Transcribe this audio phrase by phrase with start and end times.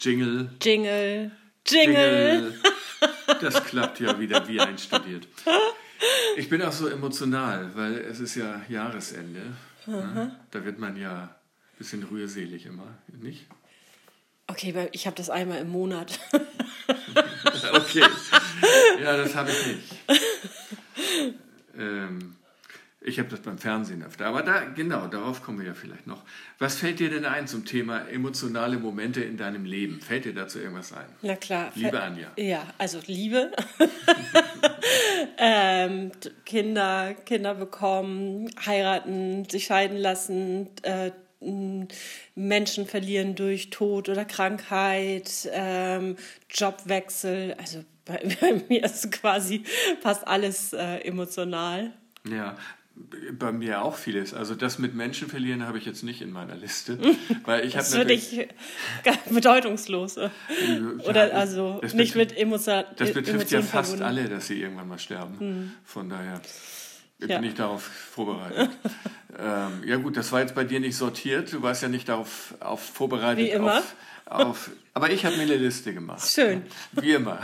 [0.00, 0.50] Jingle.
[0.62, 1.30] Jingle.
[1.66, 2.42] Jingle.
[2.42, 2.54] Jingle.
[3.40, 5.28] Das klappt ja wieder wie einstudiert.
[6.36, 9.42] Ich bin auch so emotional, weil es ist ja Jahresende.
[9.86, 10.36] Ne?
[10.50, 13.46] Da wird man ja ein bisschen rührselig immer, nicht?
[14.46, 16.18] Okay, weil ich habe das einmal im Monat.
[17.74, 18.04] okay.
[19.02, 19.94] Ja, das habe ich nicht.
[21.78, 22.36] Ähm,
[23.02, 24.26] ich habe das beim Fernsehen öfter.
[24.26, 26.22] Aber da, genau, darauf kommen wir ja vielleicht noch.
[26.58, 30.00] Was fällt dir denn ein zum Thema emotionale Momente in deinem Leben?
[30.00, 31.06] Fällt dir dazu irgendwas ein?
[31.22, 31.72] Na klar.
[31.74, 32.28] Liebe Anja.
[32.36, 33.52] Ja, also Liebe.
[35.38, 36.12] ähm,
[36.44, 41.10] Kinder, Kinder bekommen, heiraten, sich scheiden lassen, äh,
[42.34, 46.16] Menschen verlieren durch Tod oder Krankheit, ähm,
[46.50, 47.54] Jobwechsel.
[47.58, 49.64] Also bei, bei, mir ist quasi
[50.02, 51.92] fast alles äh, emotional.
[52.28, 52.56] Ja,
[53.32, 54.34] bei mir auch vieles.
[54.34, 56.98] Also das mit Menschen verlieren habe ich jetzt nicht in meiner Liste,
[57.44, 58.48] weil ich das finde ich
[59.30, 60.18] bedeutungslos.
[61.06, 62.84] Oder also nicht mit Emotionen.
[62.96, 64.02] Das betrifft ja fast verbunden.
[64.02, 65.40] alle, dass sie irgendwann mal sterben.
[65.40, 65.72] Hm.
[65.84, 66.40] Von daher
[67.18, 67.42] bin ja.
[67.42, 68.70] ich darauf vorbereitet.
[69.38, 71.52] ähm, ja gut, das war jetzt bei dir nicht sortiert.
[71.52, 73.44] Du warst ja nicht darauf auf vorbereitet.
[73.44, 73.78] Wie immer.
[73.78, 73.94] Auf,
[74.26, 76.26] auf, aber ich habe mir eine Liste gemacht.
[76.26, 76.62] Schön.
[76.92, 77.40] Wie immer.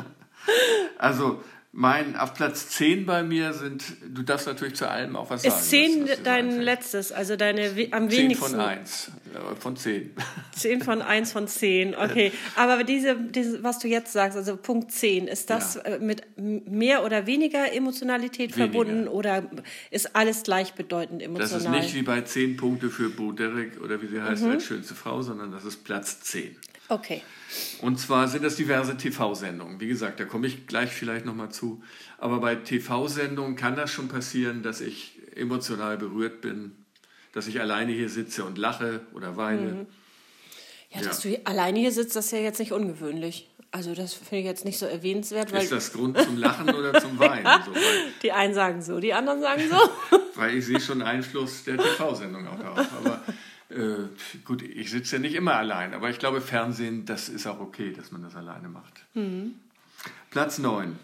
[0.98, 5.42] also mein, auf Platz 10 bei mir sind, du darfst natürlich zu allem auch was
[5.42, 5.54] sagen.
[5.54, 8.46] Ist 10 was, was dein letztes, also deine am 10 wenigsten?
[8.46, 9.10] 10 von 1,
[9.60, 10.10] von 10.
[10.56, 12.32] 10 von 1 von 10, okay.
[12.56, 15.82] Aber diese, diese, was du jetzt sagst, also Punkt 10, ist das ja.
[15.82, 18.72] Äh, mit mehr oder weniger Emotionalität weniger.
[18.72, 19.48] verbunden oder
[19.92, 21.52] ist alles gleichbedeutend emotional?
[21.52, 24.50] Das ist nicht wie bei 10 Punkte für Bo Derek oder wie sie heißt mhm.
[24.50, 26.56] als schönste Frau, sondern das ist Platz 10.
[26.90, 27.22] Okay.
[27.80, 29.80] Und zwar sind das diverse TV-Sendungen.
[29.80, 31.82] Wie gesagt, da komme ich gleich vielleicht nochmal zu.
[32.18, 36.72] Aber bei TV-Sendungen kann das schon passieren, dass ich emotional berührt bin,
[37.32, 39.72] dass ich alleine hier sitze und lache oder weine.
[39.72, 39.86] Mhm.
[40.90, 41.30] Ja, dass ja.
[41.30, 43.48] du alleine hier sitzt, das ist ja jetzt nicht ungewöhnlich.
[43.70, 45.52] Also das finde ich jetzt nicht so erwähnenswert.
[45.52, 47.44] Ist das Grund zum Lachen oder zum Weinen?
[47.44, 47.70] ja, so,
[48.20, 50.18] die einen sagen so, die anderen sagen so.
[50.34, 52.86] weil ich sehe schon Einfluss der TV-Sendung auch darauf.
[52.98, 53.22] Aber
[54.44, 57.92] gut, ich sitze ja nicht immer allein, aber ich glaube, Fernsehen, das ist auch okay,
[57.92, 59.04] dass man das alleine macht.
[59.14, 59.54] Mhm.
[60.30, 60.98] Platz 9.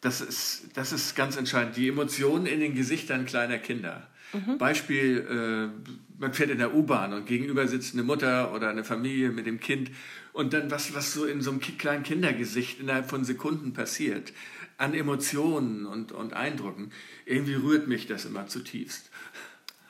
[0.00, 1.76] Das ist, das ist ganz entscheidend.
[1.76, 4.06] Die Emotionen in den Gesichtern kleiner Kinder.
[4.32, 4.58] Mhm.
[4.58, 9.30] Beispiel, äh, man fährt in der U-Bahn und gegenüber sitzt eine Mutter oder eine Familie
[9.30, 9.90] mit dem Kind
[10.32, 14.32] und dann was, was so in so einem kleinen Kindergesicht innerhalb von Sekunden passiert,
[14.76, 16.92] an Emotionen und, und Eindrücken,
[17.24, 19.10] irgendwie rührt mich das immer zutiefst.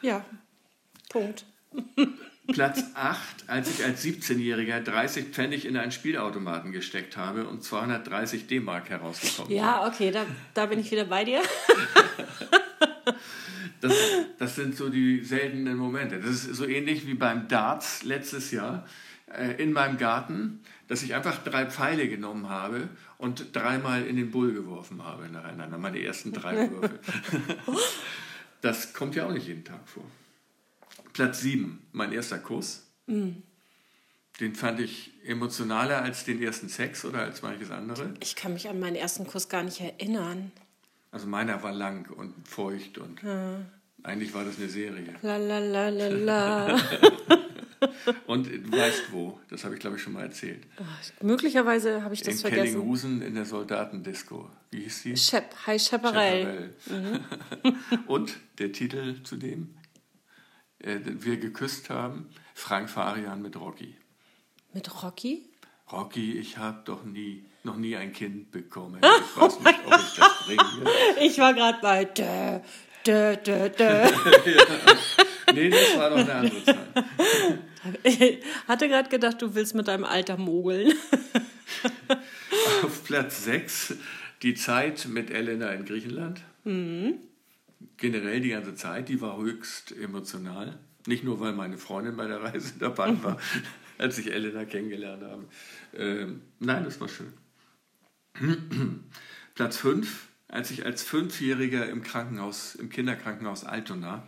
[0.01, 0.25] Ja,
[1.11, 1.45] Punkt.
[2.53, 8.47] Platz 8, als ich als 17-Jähriger 30 Pfennig in einen Spielautomaten gesteckt habe und 230
[8.47, 10.25] D-Mark herausgekommen Ja, okay, da,
[10.55, 11.43] da bin ich wieder bei dir.
[13.81, 13.95] das,
[14.39, 16.21] das sind so die seltenen Momente.
[16.21, 18.87] Das ist so ähnlich wie beim Darts letztes Jahr
[19.27, 24.31] äh, in meinem Garten, dass ich einfach drei Pfeile genommen habe und dreimal in den
[24.31, 25.77] Bull geworfen habe nacheinander.
[25.77, 26.99] Meine ersten drei Würfe.
[28.63, 30.05] das kommt ja auch nicht jeden Tag vor.
[31.19, 32.87] Platz 7, mein erster Kuss.
[33.09, 33.43] Mhm.
[34.39, 38.15] Den fand ich emotionaler als den ersten Sex oder als manches andere.
[38.21, 40.53] Ich kann mich an meinen ersten Kuss gar nicht erinnern.
[41.11, 43.63] Also meiner war lang und feucht und ja.
[44.05, 45.13] eigentlich war das eine Serie.
[45.23, 46.81] La la la la la.
[48.29, 50.69] und du weißt wo, das habe ich glaube ich schon mal erzählt.
[50.77, 52.65] Ach, möglicherweise habe ich das in vergessen.
[52.65, 54.49] In Kellinghusen in der Soldatendisco.
[54.71, 55.17] Wie hieß die?
[55.17, 56.75] Shep, High Chaparral.
[56.87, 57.21] Mhm.
[58.07, 59.75] und der Titel zu dem?
[60.81, 63.97] Äh, wir geküsst haben, Frank Farian mit Rocky.
[64.73, 65.49] Mit Rocky?
[65.91, 69.01] Rocky, ich habe doch nie, noch nie ein Kind bekommen.
[69.07, 70.91] Ich weiß nicht, ob ich das bringe.
[71.21, 72.61] Ich war gerade bei dö,
[73.07, 73.85] dö, dö, dö.
[73.85, 74.11] ja.
[75.55, 76.77] Nee, das war doch eine andere Zeit.
[78.03, 80.93] Ich hatte gerade gedacht, du willst mit deinem Alter mogeln.
[82.83, 83.95] Auf Platz 6
[84.43, 86.43] die Zeit mit Elena in Griechenland.
[86.65, 87.28] Mhm
[87.99, 90.79] generell die ganze Zeit, die war höchst emotional.
[91.07, 93.39] Nicht nur, weil meine Freundin bei der Reise dabei war,
[93.99, 95.45] als ich Elena kennengelernt habe.
[95.95, 97.33] Ähm, nein, das war schön.
[99.55, 104.27] Platz 5, als ich als Fünfjähriger im Krankenhaus, im Kinderkrankenhaus Altona,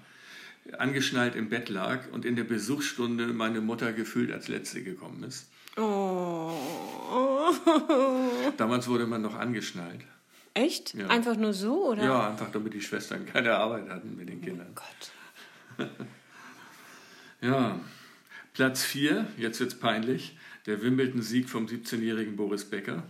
[0.78, 5.50] angeschnallt im Bett lag und in der Besuchsstunde meine Mutter gefühlt als Letzte gekommen ist.
[5.76, 6.52] Oh.
[8.56, 10.02] Damals wurde man noch angeschnallt.
[10.54, 10.94] Echt?
[10.94, 11.06] Ja.
[11.08, 12.04] Einfach nur so, oder?
[12.04, 14.68] Ja, einfach damit die Schwestern keine Arbeit hatten mit den Kindern.
[14.70, 14.82] Oh
[15.78, 15.88] Gott.
[17.40, 17.78] ja.
[18.52, 20.36] Platz 4, jetzt wird es peinlich,
[20.66, 23.04] der Wimbledon-Sieg vom 17-jährigen Boris Becker.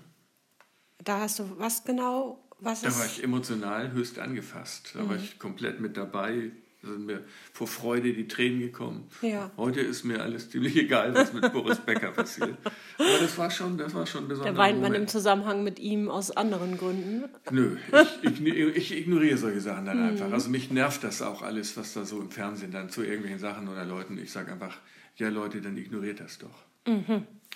[1.02, 2.46] Da hast du was genau?
[2.58, 4.92] Was da war ich emotional höchst angefasst.
[4.94, 5.08] Da mhm.
[5.08, 6.52] war ich komplett mit dabei.
[6.82, 7.22] Da sind mir
[7.52, 9.06] vor Freude die Tränen gekommen.
[9.20, 9.50] Ja.
[9.58, 12.56] Heute ist mir alles ziemlich egal, was mit Boris Becker passiert.
[12.96, 15.06] Aber das war schon, das war schon ein besonderer Da weint man im.
[15.06, 17.24] Zusammenhang mit ihm aus anderen Gründen.
[17.50, 17.76] Nö,
[18.22, 20.30] ich, ich, ignoriere solche Sachen dann einfach.
[20.32, 23.68] Also mich nervt das auch alles, was da so im Fernsehen dann zu irgendwelchen Sachen
[23.68, 24.16] oder Leuten.
[24.18, 24.78] Ich sage einfach,
[25.16, 26.64] ja Leute, dann ignoriert das doch.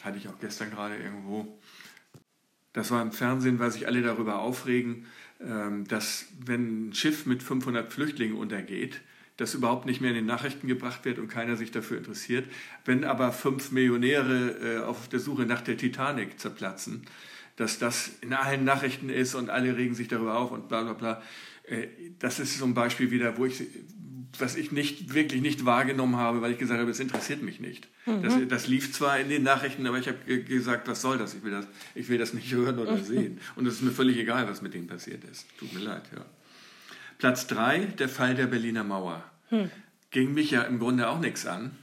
[0.03, 1.59] Hatte ich auch gestern gerade irgendwo.
[2.75, 5.07] Das war im Fernsehen, weil sich alle darüber aufregen,
[5.41, 9.01] ähm, dass wenn ein Schiff mit 500 Flüchtlingen untergeht,
[9.37, 12.47] das überhaupt nicht mehr in den Nachrichten gebracht wird und keiner sich dafür interessiert.
[12.85, 17.03] Wenn aber fünf Millionäre äh, auf der Suche nach der Titanic zerplatzen,
[17.57, 20.93] dass das in allen Nachrichten ist und alle regen sich darüber auf und bla bla
[20.93, 21.23] bla.
[21.65, 21.87] Äh,
[22.19, 23.63] Das ist so ein Beispiel wieder, wo ich,
[24.39, 27.89] was ich nicht, wirklich nicht wahrgenommen habe, weil ich gesagt habe, es interessiert mich nicht.
[28.23, 31.35] Das, das lief zwar in den Nachrichten, aber ich habe ge- gesagt, was soll das?
[31.35, 33.41] Ich will das, ich will das nicht hören oder sehen.
[33.57, 35.47] Und es ist mir völlig egal, was mit denen passiert ist.
[35.59, 36.25] Tut mir leid, ja.
[37.19, 39.23] Platz drei, der Fall der Berliner Mauer.
[40.11, 41.77] Ging mich ja im Grunde auch nichts an.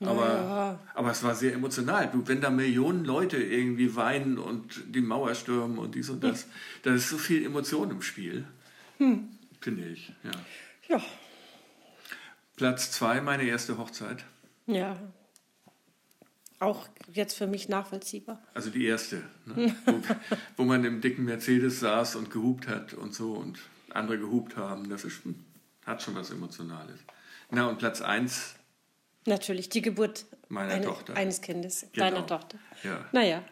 [0.00, 0.78] Aber, Ja.
[0.94, 2.10] aber es war sehr emotional.
[2.12, 6.46] Du, wenn da Millionen Leute irgendwie weinen und die Mauer stürmen und dies und das,
[6.82, 8.44] da ist so viel Emotion im Spiel.
[8.98, 10.96] Finde ich, ja.
[10.96, 11.02] Ja.
[12.56, 14.24] Platz zwei, meine erste Hochzeit.
[14.66, 14.96] Ja.
[16.58, 18.42] Auch jetzt für mich nachvollziehbar.
[18.54, 19.74] Also die erste, ne?
[19.86, 20.00] wo,
[20.56, 23.58] wo man im dicken Mercedes saß und gehupt hat und so und
[23.96, 24.88] andere gehupt haben.
[24.90, 25.20] Das ist,
[25.84, 26.98] hat schon was Emotionales.
[27.50, 28.54] Na und Platz eins,
[29.28, 31.14] Natürlich, die Geburt Meiner eine- Tochter.
[31.16, 32.10] eines Kindes, Genau.
[32.10, 32.58] deiner Tochter.
[32.84, 33.04] ja.
[33.10, 33.42] Naja,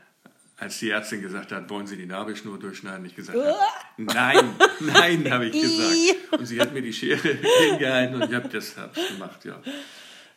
[0.57, 3.57] als die Ärztin gesagt hat, wollen Sie die Nabelschnur durchschneiden, ich gesagt habe,
[3.97, 4.51] nein,
[4.81, 6.33] nein, habe ich gesagt.
[6.39, 7.19] Und sie hat mir die Schere
[7.71, 9.61] hingehalten und ich habe das hab ich gemacht, ja.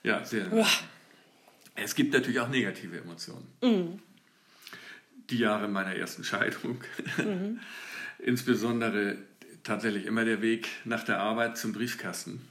[0.02, 0.48] Ja, sehr.
[1.76, 4.02] Es gibt natürlich auch negative Emotionen.
[5.30, 6.82] Die Jahre meiner ersten Scheidung,
[8.20, 9.18] insbesondere
[9.68, 12.42] tatsächlich immer der Weg nach der Arbeit zum Briefkasten.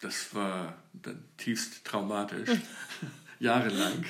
[0.00, 2.50] Das war dann tiefst traumatisch,
[3.40, 4.04] jahrelang.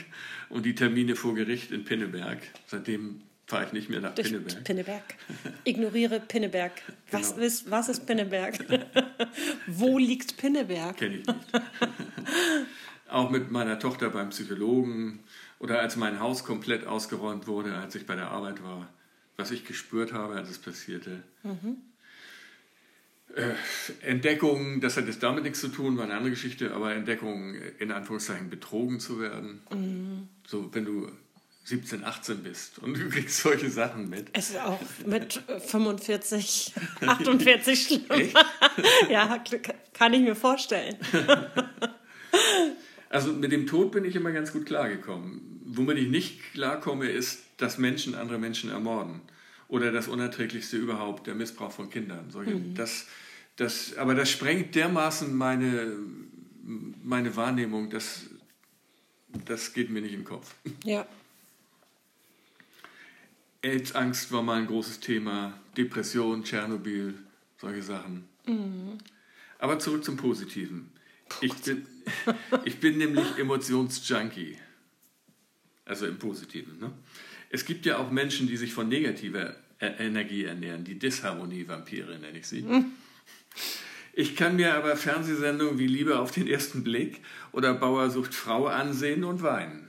[0.50, 2.38] Und die Termine vor Gericht in Pinneberg.
[2.66, 4.64] Seitdem fahre ich nicht mehr nach durch Pinneberg.
[4.64, 5.02] Pinneberg.
[5.64, 6.72] Ignoriere Pinneberg.
[7.10, 7.46] Was, Genau.
[7.46, 8.58] ist, was ist Pinneberg?
[9.66, 10.96] Wo liegt Pinneberg?
[10.99, 11.38] Kenne ich nicht.
[13.08, 15.20] Auch mit meiner Tochter beim Psychologen
[15.58, 18.88] oder als mein Haus komplett ausgeräumt wurde, als ich bei der Arbeit war,
[19.38, 21.22] was ich gespürt habe, als es passierte.
[21.44, 21.49] Äh,
[24.03, 27.93] Entdeckung, das hat jetzt damit nichts zu tun, war eine andere Geschichte, aber Entdeckung, in
[27.93, 30.29] Anführungszeichen, betrogen zu werden.
[30.47, 31.09] So, wenn du
[31.65, 34.29] 17, 18 bist und du kriegst solche Sachen mit.
[34.33, 36.73] Es ist auch mit 45,
[37.03, 38.31] 48 schlimm.
[39.11, 39.45] Ja,
[39.93, 40.97] kann ich mir vorstellen.
[43.11, 45.63] Also mit dem Tod bin ich immer ganz gut klargekommen.
[45.65, 49.23] Womit ich nicht klarkomme, ist, dass Menschen andere Menschen ermorden.
[49.69, 52.31] Oder das Unerträglichste überhaupt, der Missbrauch von Kindern.
[52.31, 53.06] Solche, das,
[53.56, 55.97] das, aber das sprengt dermaßen meine,
[57.03, 58.26] meine Wahrnehmung, das,
[59.44, 60.55] das geht mir nicht im Kopf.
[60.85, 61.06] Ja.
[63.62, 67.15] AIDS-Angst war mal ein großes Thema, Depression, Tschernobyl,
[67.61, 68.25] solche Sachen.
[69.59, 70.91] Aber zurück zum Positiven.
[71.41, 71.87] Ich bin,
[72.65, 74.56] ich bin nämlich Emotionsjunkie.
[75.85, 76.79] Also im Positiven.
[76.79, 76.93] Ne?
[77.50, 82.39] Es gibt ja auch Menschen, die sich von negativer E- Energie ernähren, die Disharmonie-Vampire nenne
[82.39, 82.65] ich sie.
[84.12, 87.21] Ich kann mir aber Fernsehsendungen wie Liebe auf den ersten Blick
[87.53, 89.89] oder Bauer sucht Frau ansehen und weinen.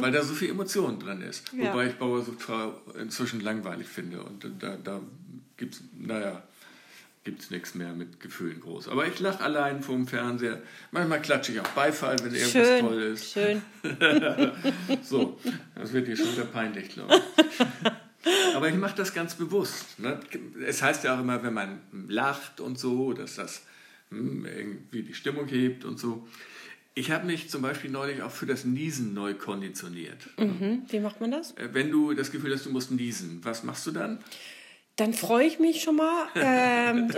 [0.00, 1.52] Weil da so viel Emotion drin ist.
[1.52, 1.72] Ja.
[1.72, 4.22] Wobei ich Bauer sucht Frau inzwischen langweilig finde.
[4.22, 5.00] Und da, da
[5.58, 6.42] gibt es, naja,
[7.24, 8.88] gibt's nichts mehr mit Gefühlen groß.
[8.88, 10.62] Aber ich lache allein vorm Fernseher.
[10.90, 13.32] Manchmal klatsche ich auch Beifall, wenn irgendwas toll Schön, ist.
[13.32, 13.62] schön.
[15.02, 15.38] So,
[15.74, 18.54] das wird dir schon wieder peinlich, glaube ich.
[18.54, 19.98] Aber ich mache das ganz bewusst.
[19.98, 20.20] Ne?
[20.66, 23.62] Es heißt ja auch immer, wenn man lacht und so, dass das
[24.10, 26.26] hm, irgendwie die Stimmung hebt und so.
[26.94, 30.18] Ich habe mich zum Beispiel neulich auch für das Niesen neu konditioniert.
[30.38, 30.82] Mhm.
[30.88, 31.52] Wie macht man das?
[31.52, 34.18] Äh, Wenn du das Gefühl hast, du musst niesen, was machst du dann?
[35.00, 36.28] Dann freue ich mich schon mal.
[36.36, 37.10] Ähm,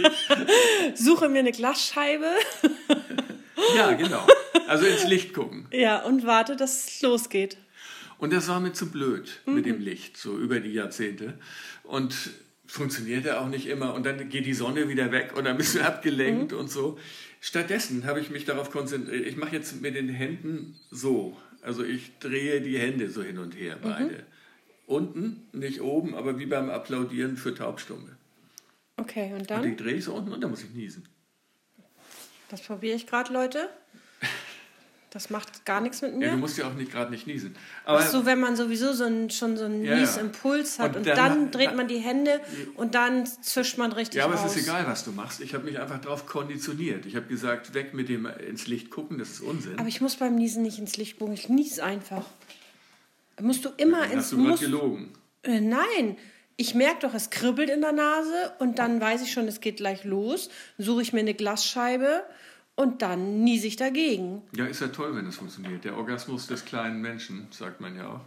[0.94, 2.26] suche mir eine Glasscheibe.
[3.76, 4.26] Ja, genau.
[4.66, 5.68] Also ins Licht gucken.
[5.70, 7.58] Ja, und warte, dass es losgeht.
[8.16, 11.38] Und das war mir zu blöd mit dem Licht, so über die Jahrzehnte.
[11.82, 12.14] Und
[12.66, 13.92] funktionierte auch nicht immer.
[13.92, 16.98] Und dann geht die Sonne wieder weg und dann bist du abgelenkt und so.
[17.40, 19.26] Stattdessen habe ich mich darauf konzentriert.
[19.26, 21.36] Ich mache jetzt mit den Händen so.
[21.60, 24.24] Also ich drehe die Hände so hin und her, beide.
[24.90, 28.16] Unten, nicht oben, aber wie beim Applaudieren für Taubstumme.
[28.96, 29.62] Okay, und Und dann?
[29.62, 31.08] die drehe ich so unten und dann muss ich niesen.
[32.48, 33.68] Das probiere ich gerade, Leute.
[35.12, 36.26] Das macht gar nichts mit mir.
[36.26, 37.56] Ja, du musst ja auch nicht gerade nicht niesen.
[37.84, 39.96] Aber Ach so, wenn man sowieso so einen, schon so einen Ja.
[39.96, 42.40] Niesimpuls hat Und und, dann- dann, dreht man die Hände
[42.76, 44.44] und dann zischt man richtig Ja, aber aus.
[44.52, 45.40] es ist egal, was du machst.
[45.40, 47.06] Ich habe mich einfach darauf konditioniert.
[47.06, 49.78] Ich habe gesagt, weg mit dem ins Licht gucken, das ist Unsinn.
[49.78, 51.34] Aber ich muss beim Niesen nicht ins Licht gucken.
[51.34, 52.24] Ich nies einfach.
[53.40, 55.12] Musst du immer Dann ins hast du musst, gelogen.
[55.42, 56.16] äh, Nein.
[56.56, 59.78] Ich merke doch, es kribbelt in der Nase und dann weiß ich schon, es geht
[59.78, 60.50] gleich los.
[60.76, 62.22] Suche ich mir eine Glasscheibe
[62.76, 64.42] und dann niese ich dagegen.
[64.54, 65.84] Ja, ist ja toll, wenn es funktioniert.
[65.84, 68.20] Der Orgasmus des kleinen Menschen, sagt man ja auch.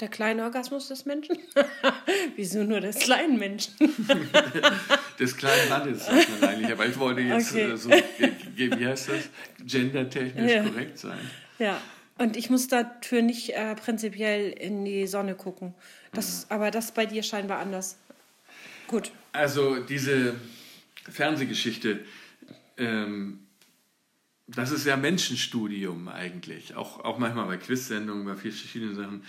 [0.00, 1.38] Der kleine Orgasmus des Menschen?
[2.36, 3.72] Wieso nur des kleinen Menschen?
[5.18, 6.70] Des kleinen Mannes, sagt man eigentlich.
[6.70, 7.70] Aber ich wollte jetzt Okay.
[7.72, 7.88] äh, so,
[8.54, 9.30] wie heißt das,
[9.66, 10.62] gendertechnisch Ja.
[10.64, 11.18] korrekt sein.
[11.58, 11.80] Ja,
[12.18, 15.74] und ich muss dafür nicht äh, prinzipiell in die Sonne gucken.
[16.12, 17.98] Das, Aber das bei dir scheinbar anders.
[18.86, 19.12] Gut.
[19.32, 20.34] Also diese
[21.10, 22.00] Fernsehgeschichte,
[22.78, 23.46] ähm,
[24.46, 26.74] das ist ja Menschenstudium eigentlich.
[26.74, 29.24] Auch, auch manchmal bei Quiz-Sendungen, bei verschiedenen Sachen.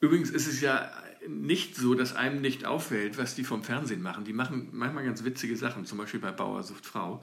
[0.00, 0.90] Übrigens ist es ja
[1.28, 4.24] nicht so, dass einem nicht auffällt, was die vom Fernsehen machen.
[4.24, 7.22] Die machen manchmal ganz witzige Sachen, zum Beispiel bei Bauer sucht Frau.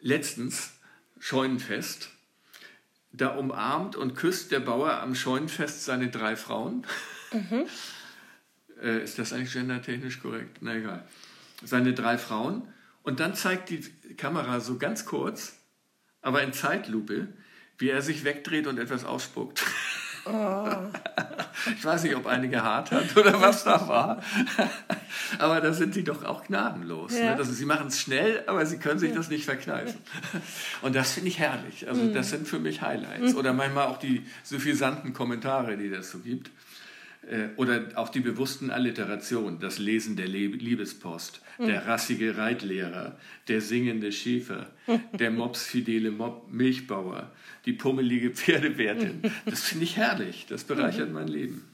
[0.00, 0.72] Letztens
[1.20, 2.10] Scheunenfest.
[3.16, 6.86] Da umarmt und küsst der Bauer am Scheunenfest seine drei Frauen.
[8.82, 10.58] Äh, ist das eigentlich gendertechnisch korrekt?
[10.60, 11.08] Na egal.
[11.64, 12.68] Seine drei Frauen.
[13.04, 13.80] Und dann zeigt die
[14.16, 15.60] Kamera so ganz kurz,
[16.22, 17.28] aber in Zeitlupe,
[17.78, 19.64] wie er sich wegdreht und etwas ausspuckt.
[21.78, 24.22] Ich weiß nicht, ob einige hart hat oder was da war.
[25.38, 27.16] Aber da sind die doch auch gnadenlos.
[27.16, 27.36] Ja.
[27.36, 27.42] Ne?
[27.42, 29.94] Ist, sie machen es schnell, aber sie können sich das nicht verkneifen.
[30.82, 31.88] Und das finde ich herrlich.
[31.88, 33.34] Also das sind für mich Highlights.
[33.34, 36.50] Oder manchmal auch die suffisanten Kommentare, die das so gibt.
[37.30, 43.16] Äh, Oder auch die bewussten Alliterationen, das Lesen der Liebespost, der rassige Reitlehrer,
[43.48, 44.70] der singende Schäfer,
[45.12, 47.30] der mopsfidele Mob Milchbauer,
[47.64, 49.22] die pummelige Pferdewärtin.
[49.46, 51.64] Das finde ich herrlich, das bereichert mein Leben.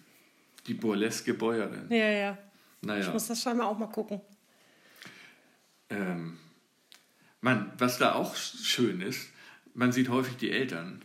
[0.66, 1.87] Die burleske Bäuerin.
[1.90, 2.38] Ja, ja.
[2.83, 4.21] Ich Naja, muss das scheinbar auch mal gucken.
[5.90, 6.38] ähm,
[7.40, 9.30] man, was da auch schön ist,
[9.75, 11.02] man sieht häufig die Eltern.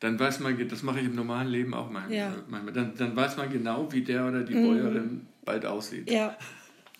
[0.00, 2.28] Dann weiß man, das mache ich im normalen Leben auch manchmal, Ja.
[2.30, 2.42] Mhm.
[2.48, 6.10] manchmal dann, dann weiß man genau, wie der oder die Bäuerin bald aussieht.
[6.10, 6.36] Ja,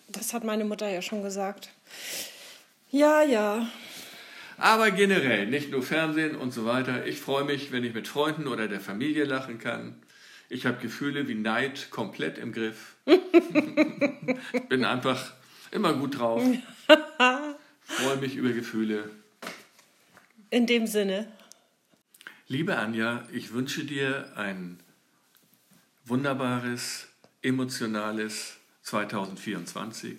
[0.09, 1.69] das hat meine Mutter ja schon gesagt.
[2.91, 3.67] Ja, ja.
[4.57, 7.05] Aber generell, nicht nur Fernsehen und so weiter.
[7.05, 9.95] Ich freue mich, wenn ich mit Freunden oder der Familie lachen kann.
[10.49, 12.95] Ich habe Gefühle wie Neid komplett im Griff.
[13.05, 15.31] ich bin einfach
[15.71, 16.43] immer gut drauf.
[17.83, 19.09] freue mich über Gefühle.
[20.49, 21.27] In dem Sinne.
[22.51, 24.79] Liebe Anja, ich wünsche dir ein
[26.05, 27.07] wunderbares,
[27.43, 30.17] emotionales 2024.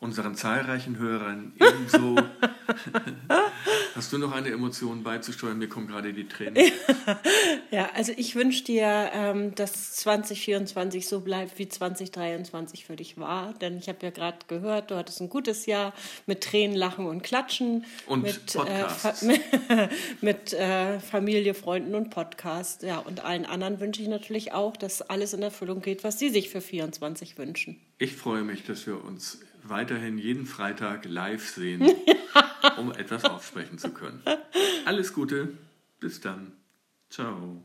[0.00, 2.16] Unseren zahlreichen Hörern ebenso.
[3.94, 5.58] Hast du noch eine Emotion beizusteuern?
[5.58, 6.70] Mir kommen gerade die Tränen.
[7.72, 13.54] Ja, also ich wünsche dir, ähm, dass 2024 so bleibt, wie 2023 für dich war.
[13.54, 15.92] Denn ich habe ja gerade gehört, du hattest ein gutes Jahr
[16.26, 17.84] mit Tränen, Lachen und Klatschen.
[18.06, 19.24] Und mit, Podcasts.
[19.24, 19.88] Äh, Fa
[20.20, 22.84] mit äh, Familie, Freunden und Podcast.
[22.84, 26.28] Ja, und allen anderen wünsche ich natürlich auch, dass alles in Erfüllung geht, was sie
[26.28, 27.80] sich für 24 wünschen.
[27.98, 29.40] Ich freue mich, dass wir uns
[29.70, 31.86] weiterhin jeden Freitag live sehen,
[32.76, 34.22] um etwas aufsprechen zu können.
[34.84, 35.56] Alles Gute,
[36.00, 36.52] bis dann.
[37.10, 37.62] Ciao.